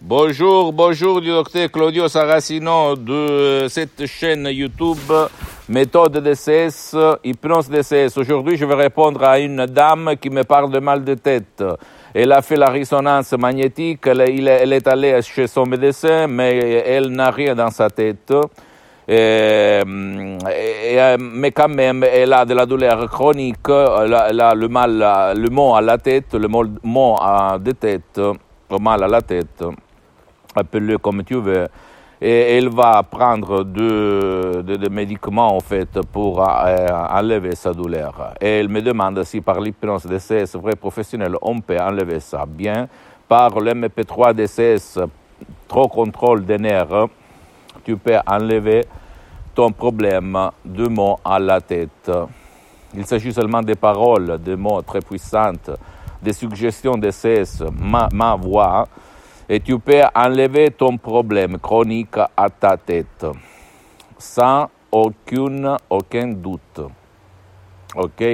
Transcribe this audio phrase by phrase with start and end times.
[0.00, 5.10] Bonjour, bonjour du docteur Claudio Saracino de cette chaîne YouTube
[5.68, 6.94] Méthode DCS,
[7.24, 8.16] Hypnose DCS.
[8.16, 11.64] Aujourd'hui, je vais répondre à une dame qui me parle de mal de tête.
[12.14, 14.20] Elle a fait la résonance magnétique, elle,
[14.72, 18.32] est allée chez son médecin, mais elle n'a rien dans sa tête.
[19.08, 19.80] Et,
[21.18, 25.74] mais quand même, elle a de la douleur chronique, elle a, le mal, le mot
[25.74, 29.64] à la tête, le mot à le mal à la tête
[30.54, 31.66] appelle-le comme tu veux.
[32.20, 38.34] Et elle va prendre des médicaments en fait pour euh, enlever sa douleur.
[38.40, 42.88] Et elle me demande si par l'hypnose DCS vrai professionnel on peut enlever ça bien.
[43.28, 44.98] Par l'MP3 DCS,
[45.68, 47.06] trop contrôle des nerfs,
[47.84, 48.84] tu peux enlever
[49.54, 52.10] ton problème de mots à la tête.
[52.94, 55.70] Il s'agit seulement des paroles, des mots très puissantes,
[56.22, 58.88] des suggestions DCS, ma, ma voix
[59.48, 63.26] et tu peux enlever ton problème chronique à ta tête
[64.18, 66.80] sans aucun doute.
[67.94, 68.24] Ok?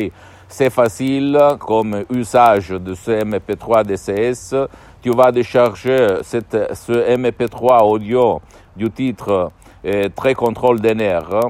[0.48, 4.54] C'est facile comme usage de ce MP3 DCS.
[5.02, 8.40] Tu vas décharger cette, ce MP3 audio
[8.76, 9.50] du titre
[9.84, 11.40] euh, Très contrôle des nerfs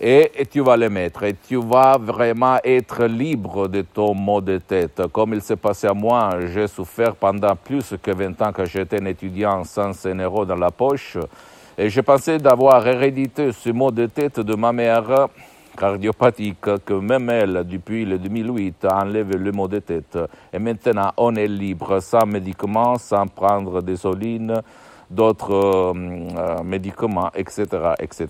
[0.00, 4.58] Et, tu vas le mettre et tu vas vraiment être libre de ton mot de
[4.58, 5.02] tête.
[5.12, 9.00] Comme il s'est passé à moi, j'ai souffert pendant plus que 20 ans que j'étais
[9.00, 11.16] un étudiant sans un euro dans la poche.
[11.78, 15.28] Et je pensais d'avoir hérédité ce mot de tête de ma mère
[15.76, 20.18] cardiopathique que même elle, depuis le 2008, a enlevé le mot de tête.
[20.52, 24.62] Et maintenant, on est libre, sans médicaments, sans prendre des olines,
[25.10, 25.92] d'autres euh,
[26.36, 27.66] euh, médicaments, etc.,
[27.98, 28.28] etc.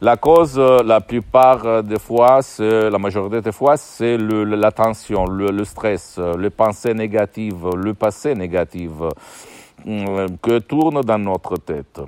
[0.00, 5.64] La cause, la plupart des fois, la majorité des fois, c'est la tension, le, le,
[5.64, 8.90] stress, les pensées négatives, le passé négatif
[9.86, 12.00] euh, que tourne dans notre tête.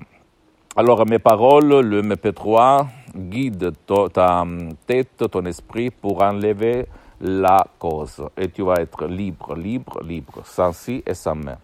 [0.77, 2.87] Alors mes paroles, le MP3,
[3.17, 4.45] guide ta
[4.87, 6.87] tête, ton esprit pour enlever
[7.21, 8.23] la cause.
[8.37, 11.59] Et tu vas être libre, libre, libre, sans si et sans main.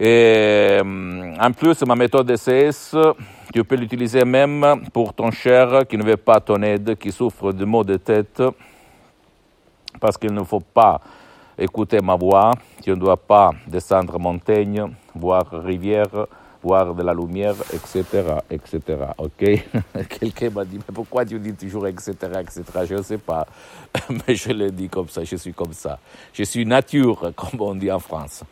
[0.00, 2.96] Et euh, en plus, ma méthode DCS,
[3.52, 7.52] tu peux l'utiliser même pour ton cher qui ne veut pas ton aide, qui souffre
[7.52, 8.40] de maux de tête,
[9.98, 11.00] parce qu'il ne faut pas
[11.58, 14.86] écouter ma voix, tu ne dois pas descendre montagne,
[15.16, 16.26] voir rivière,
[16.62, 18.04] voir de la lumière, etc.,
[18.50, 18.80] etc.
[19.18, 19.38] Ok?
[20.08, 22.62] Quelqu'un m'a dit, mais pourquoi tu dis toujours etc., etc.
[22.88, 23.46] Je ne sais pas,
[24.10, 25.98] mais je le dis comme ça, je suis comme ça.
[26.32, 28.44] Je suis nature, comme on dit en France.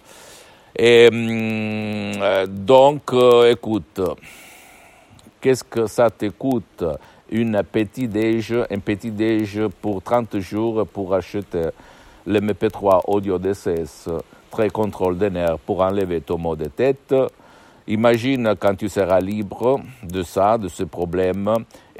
[0.78, 4.00] Et hum, euh, donc, euh, écoute,
[5.40, 6.84] qu'est-ce que ça te coûte
[7.30, 11.70] une petit déj, un petit déj pour 30 jours pour acheter
[12.26, 14.08] le MP3 audio DCS,
[14.50, 17.14] très contrôle des nerfs pour enlever ton mot de tête
[17.88, 21.48] Imagine quand tu seras libre de ça, de ce problème.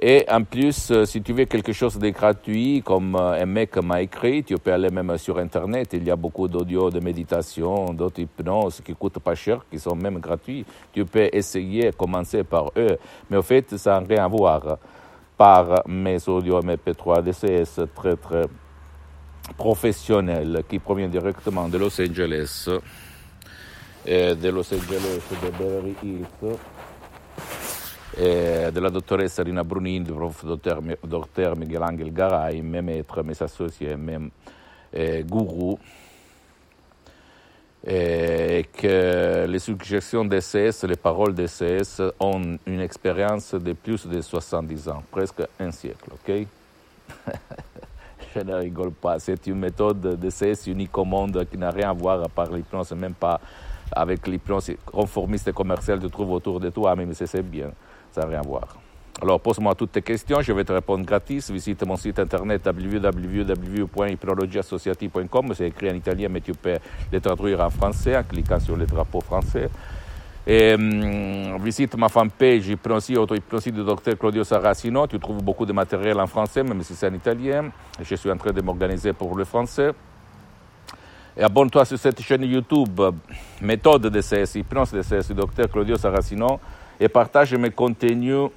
[0.03, 3.77] Et en plus, euh, si tu veux quelque chose de gratuit, comme euh, un mec
[3.77, 5.91] m'a écrit, tu peux aller même sur Internet.
[5.93, 9.95] Il y a beaucoup d'audio de méditation, d'autres hypnoses qui coûtent pas cher, qui sont
[9.95, 10.67] même gratuits.
[10.93, 12.99] Tu peux essayer, commencer par eux.
[13.31, 14.79] Mais au fait, ça n'a rien à voir
[15.39, 18.43] par mes audios MP3 DCS très très
[19.57, 22.69] professionnels qui proviennent directement de Los Angeles
[24.07, 26.59] eh, dello Angeles de Beverly Hills,
[28.15, 33.97] eh, della dottoressa Rina Brunin, du prof docteur Miguel Angel Garay, mes maîtres, mes associés,
[33.97, 34.31] mes
[34.91, 35.79] eh, gourous,
[37.85, 44.89] et que les suggestions d'ECS, les paroles d'ECS ont une expérience de plus de 70
[44.89, 46.47] ans, presque un siècle, ok?
[48.35, 51.93] Je ne rigole pas, c'est une méthode d'ECS unique au monde qui n'a rien à
[51.93, 53.41] voir à part l'hypnose, même pas
[53.93, 57.71] avec l'hypnose conformiste et commerciale que tu trouves autour de toi, mais c'est bien,
[58.11, 58.77] ça n'a rien à voir.
[59.23, 61.51] Alors pose-moi toutes tes questions, je vais te répondre gratis.
[61.51, 66.77] Visite mon site internet www.hypnologieassociative.com, c'est écrit en italien, mais tu peux
[67.11, 69.71] le traduire en français en cliquant sur le drapeau français.
[70.47, 75.07] Et, hum, visite ma fanpage Hypnosie, auto-hypnosie du docteur Claudio Saracino.
[75.09, 77.71] Tu trouves beaucoup de matériel en français, même si c'est en italien.
[78.01, 79.91] Je suis en train de m'organiser pour le français.
[81.37, 83.01] Et abonne-toi sur cette chaîne YouTube,
[83.61, 86.61] méthode de CS, hypnose de CS, docteur Claudio Saracino,
[86.99, 88.49] et partage mes contenus,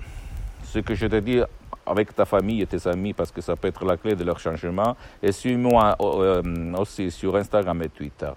[0.63, 1.41] ce que je te dis
[1.85, 4.39] avec ta famille et tes amis, parce que ça peut être la clé de leur
[4.39, 4.95] changement.
[5.21, 8.31] Et suis-moi euh, aussi sur Instagram et Twitter.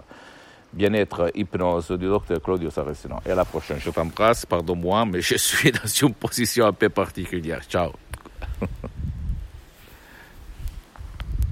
[0.73, 3.17] Bien-être hypnose du docteur Claudio Saracino.
[3.25, 3.77] Et à la prochaine.
[3.79, 7.61] Je t'embrasse, pardon-moi, mais je suis dans une position un peu particulière.
[7.69, 7.91] Ciao.